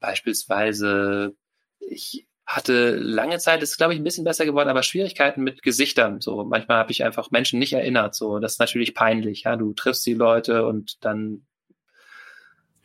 [0.00, 1.34] beispielsweise,
[1.80, 6.20] ich hatte lange Zeit, ist glaube ich ein bisschen besser geworden, aber Schwierigkeiten mit Gesichtern.
[6.20, 8.14] So manchmal habe ich einfach Menschen nicht erinnert.
[8.14, 9.42] So das ist natürlich peinlich.
[9.44, 11.46] Ja, du triffst die Leute und dann.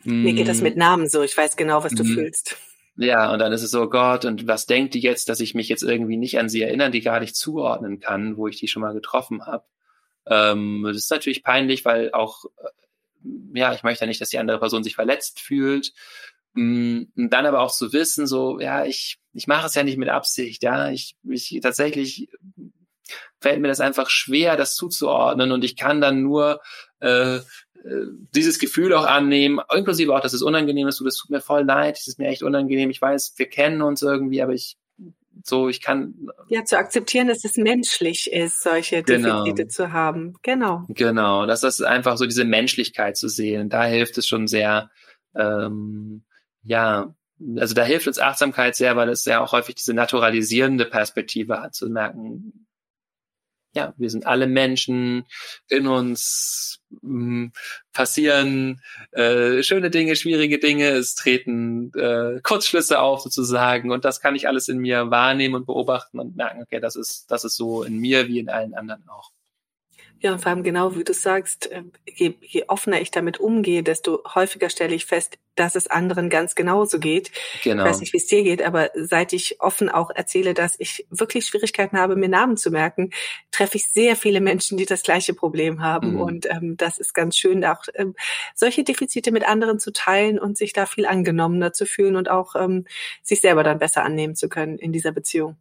[0.04, 1.24] Mir geht das mm, mit Namen so.
[1.24, 2.14] Ich weiß genau, was du mhm.
[2.14, 2.58] fühlst.
[3.02, 5.70] Ja, und dann ist es so, Gott, und was denkt die jetzt, dass ich mich
[5.70, 8.82] jetzt irgendwie nicht an sie erinnern, die gar nicht zuordnen kann, wo ich die schon
[8.82, 9.64] mal getroffen habe.
[10.28, 14.60] Ähm, das ist natürlich peinlich, weil auch, äh, ja, ich möchte nicht, dass die andere
[14.60, 15.94] Person sich verletzt fühlt.
[16.56, 19.98] Mm, und dann aber auch zu wissen, so, ja, ich, ich mache es ja nicht
[19.98, 22.28] mit Absicht, ja, ich, ich tatsächlich
[23.40, 26.60] fällt mir das einfach schwer, das zuzuordnen und ich kann dann nur
[27.00, 27.40] äh,
[28.36, 31.64] dieses Gefühl auch annehmen, inklusive auch, dass es unangenehm ist, du, das tut mir voll
[31.64, 34.78] leid, es ist mir echt unangenehm, ich weiß, wir kennen uns irgendwie, aber ich
[35.46, 36.30] so, ich kann.
[36.50, 39.44] Ja, zu akzeptieren, dass es menschlich ist, solche genau.
[39.46, 40.34] Defizite zu haben.
[40.42, 40.86] Genau.
[40.90, 43.70] Genau, das ist einfach so diese Menschlichkeit zu sehen.
[43.70, 44.90] Da hilft es schon sehr,
[45.36, 46.24] ähm,
[46.64, 47.16] ja,
[47.58, 51.74] also da hilft uns Achtsamkeit sehr, weil es ja auch häufig diese naturalisierende Perspektive hat,
[51.74, 52.68] zu merken,
[53.74, 55.26] ja, wir sind alle Menschen,
[55.70, 57.52] in uns mh, hm,
[57.94, 64.36] passieren äh, schöne Dinge, schwierige Dinge, es treten äh, Kurzschlüsse auf sozusagen und das kann
[64.36, 67.84] ich alles in mir wahrnehmen und beobachten und merken, okay, das ist, das ist so
[67.84, 69.32] in mir wie in allen anderen auch.
[70.22, 73.84] Ja, und vor allem genau wie du sagst, äh, je, je offener ich damit umgehe,
[73.84, 77.32] desto häufiger stelle ich fest, dass es anderen ganz genauso geht.
[77.64, 77.84] Genau.
[77.84, 81.06] Ich weiß nicht, wie es dir geht, aber seit ich offen auch erzähle, dass ich
[81.10, 83.12] wirklich Schwierigkeiten habe, mir Namen zu merken,
[83.52, 86.14] treffe ich sehr viele Menschen, die das gleiche Problem haben.
[86.14, 86.22] Mhm.
[86.22, 88.16] Und ähm, das ist ganz schön, auch ähm,
[88.56, 92.56] solche Defizite mit anderen zu teilen und sich da viel angenommener zu fühlen und auch
[92.56, 92.86] ähm,
[93.24, 95.56] sich selber dann besser annehmen zu können in dieser Beziehung.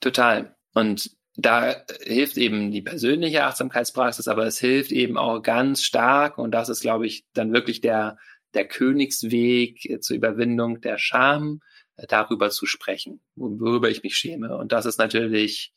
[0.00, 0.56] Total.
[0.74, 6.50] Und da hilft eben die persönliche Achtsamkeitspraxis, aber es hilft eben auch ganz stark und
[6.50, 8.18] das ist, glaube ich, dann wirklich der,
[8.54, 11.60] der Königsweg zur Überwindung der Scham,
[11.96, 14.56] äh, darüber zu sprechen, worüber ich mich schäme.
[14.56, 15.72] Und das ist natürlich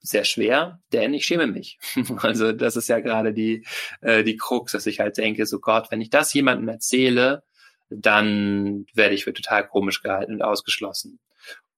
[0.00, 1.78] sehr schwer, denn ich schäme mich.
[2.18, 3.66] Also das ist ja gerade die,
[4.02, 7.42] äh, die Krux, dass ich halt denke, so Gott, wenn ich das jemandem erzähle,
[7.90, 11.18] dann werde ich für total komisch gehalten und ausgeschlossen.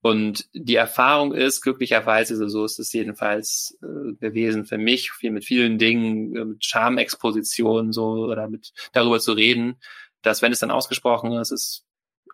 [0.05, 5.47] Und die Erfahrung ist glücklicherweise, so ist es jedenfalls äh, gewesen für mich, viel mit
[5.47, 9.77] vielen Dingen, äh, mit Schamexposition so oder mit darüber zu reden,
[10.21, 11.87] dass wenn es dann ausgesprochen ist, ist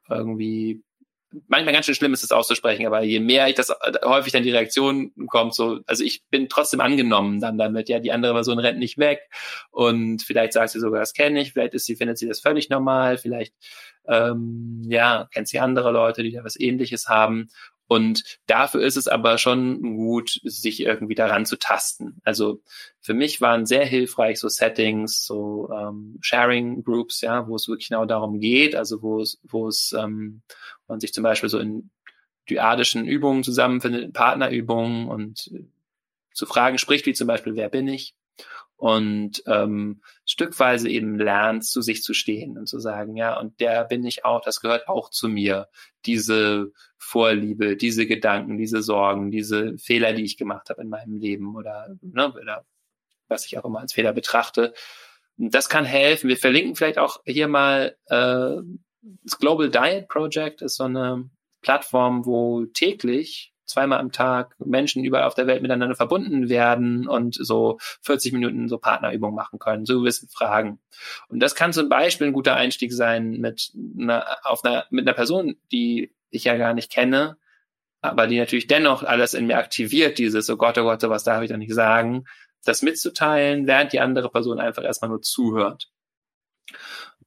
[0.08, 0.82] irgendwie
[1.48, 4.42] manchmal ganz schön schlimm ist es auszusprechen, aber je mehr ich das äh, häufig dann
[4.42, 8.58] die Reaktion kommt, so, also ich bin trotzdem angenommen dann damit, ja, die andere Person
[8.58, 9.20] rennt nicht weg
[9.70, 12.68] und vielleicht sagt sie sogar, das kenne ich, vielleicht ist sie, findet sie das völlig
[12.68, 13.54] normal, vielleicht
[14.06, 17.48] ähm, ja, kennt sie andere Leute, die da was ähnliches haben.
[17.90, 22.20] Und dafür ist es aber schon gut, sich irgendwie daran zu tasten.
[22.22, 22.62] Also
[23.00, 27.88] für mich waren sehr hilfreich so Settings, so ähm, Sharing Groups, ja, wo es wirklich
[27.88, 30.42] genau darum geht, also wo es, wo es ähm,
[30.86, 31.90] man sich zum Beispiel so in
[32.48, 35.50] dyadischen Übungen zusammenfindet, in Partnerübungen und
[36.32, 38.14] zu Fragen spricht, wie zum Beispiel, wer bin ich?
[38.80, 43.84] Und ähm, stückweise eben lernt, zu sich zu stehen und zu sagen, ja, und der
[43.84, 45.68] bin ich auch, das gehört auch zu mir.
[46.06, 51.56] Diese Vorliebe, diese Gedanken, diese Sorgen, diese Fehler, die ich gemacht habe in meinem Leben
[51.56, 52.64] oder, ne, oder
[53.28, 54.72] was ich auch immer als Fehler betrachte.
[55.36, 56.28] Das kann helfen.
[56.28, 58.56] Wir verlinken vielleicht auch hier mal äh,
[59.02, 61.28] das Global Diet Project ist so eine
[61.60, 67.34] Plattform, wo täglich zweimal am Tag Menschen überall auf der Welt miteinander verbunden werden und
[67.34, 70.80] so 40 Minuten so Partnerübungen machen können, so gewissen Fragen.
[71.28, 75.14] Und das kann zum Beispiel ein guter Einstieg sein mit einer, auf einer, mit einer
[75.14, 77.36] Person, die ich ja gar nicht kenne,
[78.00, 81.42] aber die natürlich dennoch alles in mir aktiviert, dieses, oh Gott, oh Gott, was darf
[81.42, 82.24] ich da nicht sagen,
[82.64, 85.88] das mitzuteilen, während die andere Person einfach erstmal nur zuhört.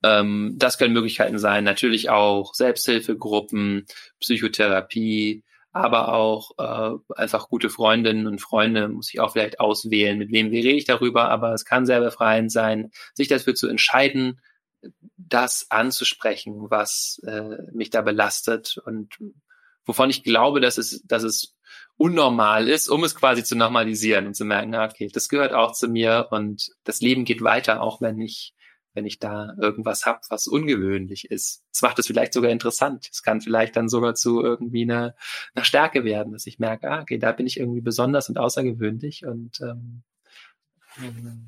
[0.03, 3.85] Ähm, das können Möglichkeiten sein, natürlich auch Selbsthilfegruppen,
[4.19, 5.43] Psychotherapie,
[5.73, 10.47] aber auch äh, einfach gute Freundinnen und Freunde muss ich auch vielleicht auswählen, mit wem
[10.47, 14.39] rede ich darüber, aber es kann sehr befreiend sein, sich dafür zu entscheiden,
[15.17, 19.17] das anzusprechen, was äh, mich da belastet und
[19.85, 21.55] wovon ich glaube, dass es, dass es
[21.97, 25.87] unnormal ist, um es quasi zu normalisieren und zu merken, okay, das gehört auch zu
[25.87, 28.53] mir und das Leben geht weiter, auch wenn ich
[28.93, 31.63] wenn ich da irgendwas hab, was ungewöhnlich ist.
[31.71, 33.09] Das macht es vielleicht sogar interessant.
[33.11, 35.15] Es kann vielleicht dann sogar zu irgendwie einer,
[35.55, 39.25] einer Stärke werden, dass ich merke, ah, okay, da bin ich irgendwie besonders und außergewöhnlich
[39.25, 40.03] und ähm,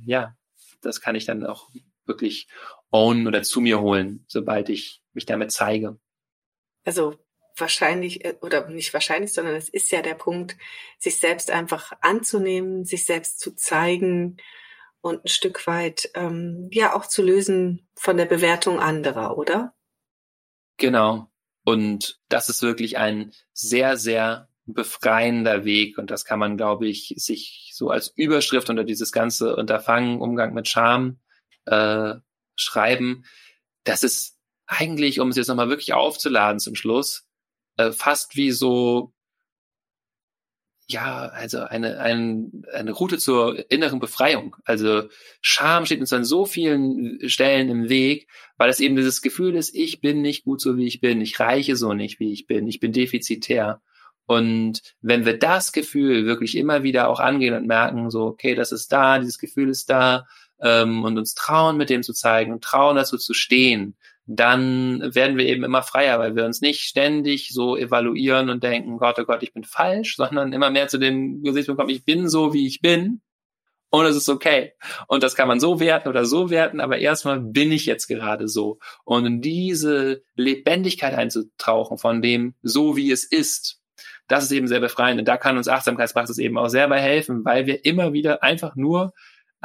[0.05, 0.35] ja,
[0.81, 1.69] das kann ich dann auch
[2.05, 2.47] wirklich
[2.91, 5.99] own oder zu mir holen, sobald ich mich damit zeige.
[6.83, 7.15] Also
[7.57, 10.57] wahrscheinlich, äh, oder nicht wahrscheinlich, sondern es ist ja der Punkt,
[10.99, 14.37] sich selbst einfach anzunehmen, sich selbst zu zeigen
[15.05, 19.75] und ein Stück weit ähm, ja auch zu lösen von der Bewertung anderer, oder?
[20.77, 21.31] Genau.
[21.63, 25.99] Und das ist wirklich ein sehr, sehr befreiender Weg.
[25.99, 30.55] Und das kann man, glaube ich, sich so als Überschrift unter dieses ganze Unterfangen, Umgang
[30.55, 31.19] mit Scham
[31.65, 32.15] äh,
[32.55, 33.25] schreiben.
[33.83, 37.27] Das ist eigentlich, um es jetzt nochmal wirklich aufzuladen zum Schluss,
[37.77, 39.13] äh, fast wie so
[40.87, 44.55] ja, also eine, ein, eine Route zur inneren Befreiung.
[44.65, 45.03] Also
[45.41, 49.73] Scham steht uns an so vielen Stellen im Weg, weil es eben dieses Gefühl ist,
[49.73, 52.67] ich bin nicht gut so wie ich bin, ich reiche so nicht wie ich bin,
[52.67, 53.81] ich bin defizitär.
[54.27, 58.71] Und wenn wir das Gefühl wirklich immer wieder auch angehen und merken, so, okay, das
[58.71, 60.25] ist da, dieses Gefühl ist da,
[60.61, 63.95] ähm, und uns trauen, mit dem zu zeigen und trauen, dazu zu stehen,
[64.27, 68.97] dann werden wir eben immer freier, weil wir uns nicht ständig so evaluieren und denken,
[68.97, 72.27] Gott, oh Gott, ich bin falsch, sondern immer mehr zu dem Gesichtspunkt kommen, ich bin
[72.27, 73.21] so, wie ich bin
[73.89, 74.73] und es ist okay.
[75.07, 78.47] Und das kann man so werten oder so werten, aber erstmal bin ich jetzt gerade
[78.47, 78.79] so.
[79.03, 83.79] Und in diese Lebendigkeit einzutauchen von dem, so wie es ist,
[84.27, 85.19] das ist eben sehr befreiend.
[85.19, 88.75] Und da kann uns Achtsamkeitspraxis eben auch sehr bei helfen, weil wir immer wieder einfach
[88.75, 89.13] nur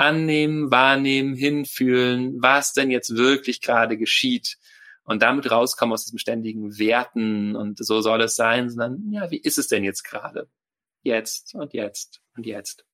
[0.00, 4.56] annehmen, wahrnehmen, hinfühlen, was denn jetzt wirklich gerade geschieht
[5.04, 9.40] und damit rauskommen aus diesem ständigen Werten und so soll es sein, sondern ja, wie
[9.40, 10.48] ist es denn jetzt gerade?
[11.02, 12.84] Jetzt und jetzt und jetzt.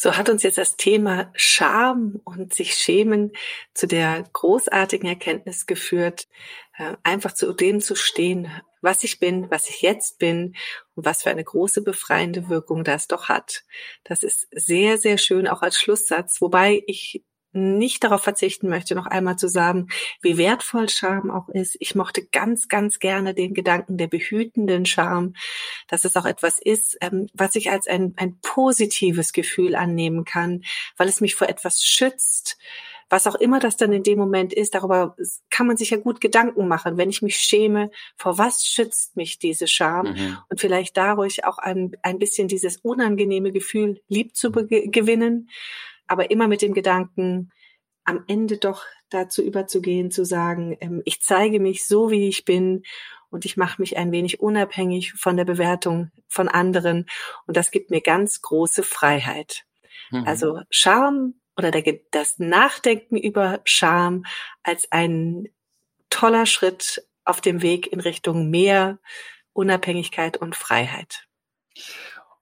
[0.00, 3.32] So hat uns jetzt das Thema Scham und sich schämen
[3.74, 6.28] zu der großartigen Erkenntnis geführt,
[7.02, 10.54] einfach zu dem zu stehen, was ich bin, was ich jetzt bin
[10.94, 13.64] und was für eine große befreiende Wirkung das doch hat.
[14.04, 19.06] Das ist sehr, sehr schön auch als Schlusssatz, wobei ich nicht darauf verzichten möchte, noch
[19.06, 19.88] einmal zu sagen,
[20.20, 21.76] wie wertvoll Scham auch ist.
[21.80, 25.34] Ich mochte ganz, ganz gerne den Gedanken der behütenden Scham,
[25.88, 30.62] dass es auch etwas ist, ähm, was ich als ein, ein positives Gefühl annehmen kann,
[30.96, 32.58] weil es mich vor etwas schützt.
[33.10, 35.16] Was auch immer das dann in dem Moment ist, darüber
[35.50, 36.96] kann man sich ja gut Gedanken machen.
[36.96, 40.12] Wenn ich mich schäme, vor was schützt mich diese Scham?
[40.12, 40.38] Mhm.
[40.48, 45.48] Und vielleicht dadurch auch ein, ein bisschen dieses unangenehme Gefühl lieb zu gewinnen
[46.08, 47.52] aber immer mit dem Gedanken,
[48.04, 52.82] am Ende doch dazu überzugehen, zu sagen, ähm, ich zeige mich so, wie ich bin
[53.30, 57.06] und ich mache mich ein wenig unabhängig von der Bewertung von anderen
[57.46, 59.64] und das gibt mir ganz große Freiheit.
[60.10, 60.24] Mhm.
[60.26, 64.24] Also Scham oder der, das Nachdenken über Scham
[64.62, 65.48] als ein
[66.08, 68.98] toller Schritt auf dem Weg in Richtung mehr
[69.52, 71.26] Unabhängigkeit und Freiheit.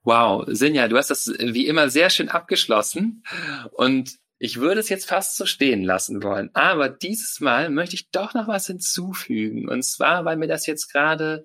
[0.04, 3.24] Wow, Sinja, du hast das wie immer sehr schön abgeschlossen
[3.72, 6.50] und ich würde es jetzt fast so stehen lassen wollen.
[6.52, 9.68] Aber dieses Mal möchte ich doch noch was hinzufügen.
[9.68, 11.44] Und zwar, weil mir das jetzt gerade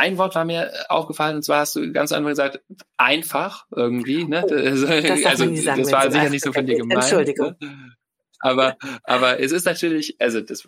[0.00, 2.60] ein Wort war mir aufgefallen, und zwar hast du ganz einfach gesagt,
[2.96, 4.24] einfach irgendwie.
[4.24, 4.42] Ne?
[4.44, 4.84] Oh, das
[5.24, 7.02] also das war sicher nicht so von dir gemeint.
[7.02, 7.54] Entschuldigung.
[7.60, 7.96] Ne?
[8.38, 10.66] Aber, aber es ist natürlich, also das,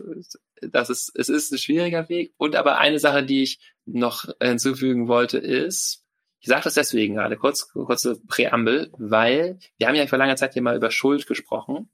[0.61, 2.35] das ist, es ist ein schwieriger Weg.
[2.37, 6.05] Und aber eine Sache, die ich noch hinzufügen wollte, ist,
[6.41, 10.53] ich sage das deswegen gerade, kurz, kurze Präambel, weil wir haben ja vor langer Zeit
[10.53, 11.89] hier mal über Schuld gesprochen.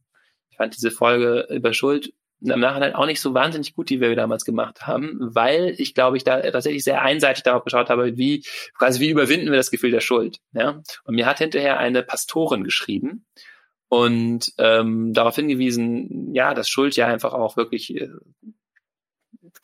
[0.50, 4.14] Ich fand diese Folge über Schuld im Nachhinein auch nicht so wahnsinnig gut, die wir
[4.14, 8.44] damals gemacht haben, weil ich glaube, ich da tatsächlich sehr einseitig darauf geschaut habe, wie
[8.76, 10.38] quasi wie überwinden wir das Gefühl der Schuld.
[10.52, 10.80] Ja?
[11.04, 13.26] Und mir hat hinterher eine Pastorin geschrieben
[13.88, 18.10] und ähm, darauf hingewiesen, ja, dass Schuld ja einfach auch wirklich äh,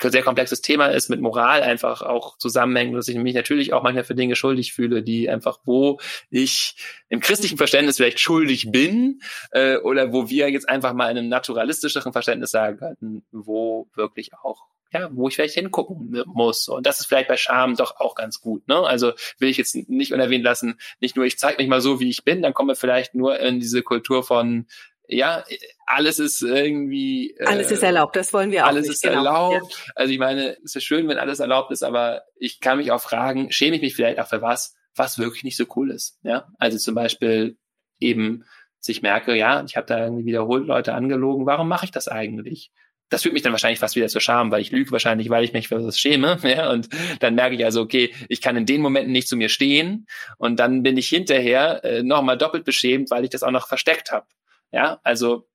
[0.00, 4.04] sehr komplexes Thema ist, mit Moral einfach auch zusammenhängt, dass ich mich natürlich auch manchmal
[4.04, 5.98] für Dinge schuldig fühle, die einfach, wo
[6.30, 6.76] ich
[7.08, 9.20] im christlichen Verständnis vielleicht schuldig bin,
[9.52, 14.32] äh, oder wo wir jetzt einfach mal in einem naturalistischeren Verständnis sagen könnten, wo wirklich
[14.34, 16.68] auch ja, wo ich vielleicht hingucken muss.
[16.68, 18.68] Und das ist vielleicht bei Scham doch auch ganz gut.
[18.68, 18.76] Ne?
[18.76, 22.08] Also will ich jetzt nicht unerwähnt lassen, nicht nur ich zeige mich mal so, wie
[22.08, 24.66] ich bin, dann kommen wir vielleicht nur in diese Kultur von
[25.08, 25.44] ja,
[25.86, 27.34] alles ist irgendwie.
[27.38, 28.68] Äh, alles ist erlaubt, das wollen wir auch.
[28.68, 29.50] Alles nicht, ist genau.
[29.50, 29.72] erlaubt.
[29.72, 29.92] Ja.
[29.96, 33.00] Also ich meine, es ist schön, wenn alles erlaubt ist, aber ich kann mich auch
[33.00, 36.18] fragen, schäme ich mich vielleicht auch für was, was wirklich nicht so cool ist.
[36.22, 37.58] Ja, also zum Beispiel
[38.00, 38.44] eben,
[38.86, 42.70] ich merke, ja, ich habe da irgendwie wiederholt Leute angelogen, warum mache ich das eigentlich?
[43.10, 45.52] Das führt mich dann wahrscheinlich fast wieder zur Scham, weil ich lüge wahrscheinlich, weil ich
[45.52, 46.38] mich für was schäme.
[46.42, 46.88] Ja, und
[47.20, 50.06] dann merke ich also, okay, ich kann in den Momenten nicht zu mir stehen
[50.38, 54.10] und dann bin ich hinterher äh, nochmal doppelt beschämt, weil ich das auch noch versteckt
[54.10, 54.26] habe.
[54.70, 55.48] Ja, also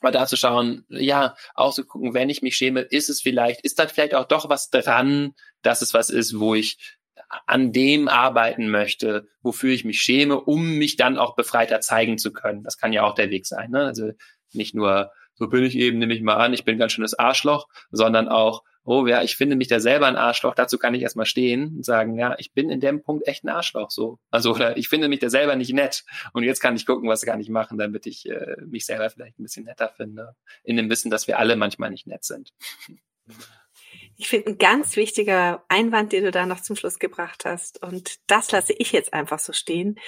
[0.00, 3.60] mal da zu schauen, ja, auch zu gucken, wenn ich mich schäme, ist es vielleicht,
[3.62, 6.98] ist da vielleicht auch doch was dran, dass es was ist, wo ich
[7.46, 12.32] an dem arbeiten möchte, wofür ich mich schäme, um mich dann auch befreiter zeigen zu
[12.32, 12.62] können.
[12.62, 13.70] Das kann ja auch der Weg sein.
[13.70, 13.84] Ne?
[13.84, 14.12] Also
[14.52, 17.68] nicht nur, so bin ich eben, nehme ich mal an, ich bin ganz schönes Arschloch,
[17.90, 21.26] sondern auch, oh ja, ich finde mich da selber ein Arschloch, dazu kann ich erstmal
[21.26, 24.18] stehen und sagen, ja, ich bin in dem Punkt echt ein Arschloch so.
[24.30, 27.22] Also oder ich finde mich da selber nicht nett und jetzt kann ich gucken, was
[27.22, 30.90] kann ich machen, damit ich äh, mich selber vielleicht ein bisschen netter finde, in dem
[30.90, 32.52] Wissen, dass wir alle manchmal nicht nett sind.
[34.20, 37.82] Ich finde ein ganz wichtiger Einwand, den du da noch zum Schluss gebracht hast.
[37.82, 39.98] Und das lasse ich jetzt einfach so stehen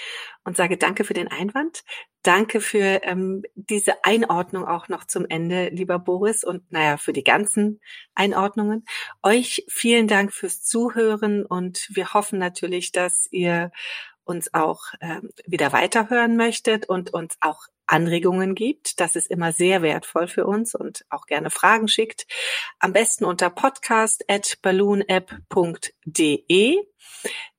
[0.44, 1.82] und sage danke für den Einwand.
[2.22, 7.24] Danke für ähm, diese Einordnung auch noch zum Ende, lieber Boris, und naja, für die
[7.24, 7.80] ganzen
[8.14, 8.84] Einordnungen.
[9.22, 13.72] Euch vielen Dank fürs Zuhören und wir hoffen natürlich, dass ihr
[14.24, 19.00] uns auch ähm, wieder weiterhören möchtet und uns auch Anregungen gibt.
[19.00, 22.26] Das ist immer sehr wertvoll für uns und auch gerne Fragen schickt.
[22.78, 26.76] Am besten unter podcast at balloonapp.de.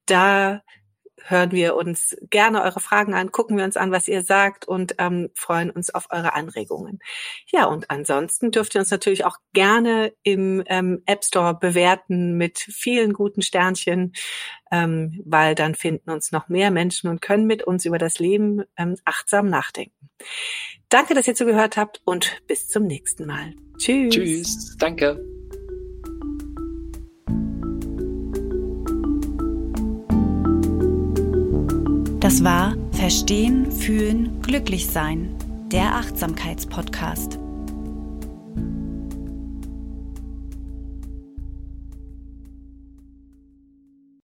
[0.05, 0.61] Da
[1.25, 4.95] hören wir uns gerne eure Fragen an, gucken wir uns an, was ihr sagt und
[4.97, 6.99] ähm, freuen uns auf eure Anregungen.
[7.51, 12.59] Ja, und ansonsten dürft ihr uns natürlich auch gerne im ähm, App Store bewerten mit
[12.59, 14.13] vielen guten Sternchen,
[14.71, 18.63] ähm, weil dann finden uns noch mehr Menschen und können mit uns über das Leben
[18.77, 20.09] ähm, achtsam nachdenken.
[20.89, 23.53] Danke, dass ihr zugehört habt und bis zum nächsten Mal.
[23.77, 24.13] Tschüss.
[24.13, 24.77] Tschüss.
[24.77, 25.32] Danke.
[32.33, 35.35] Das war Verstehen, Fühlen, Glücklich Sein,
[35.71, 37.37] der Achtsamkeitspodcast.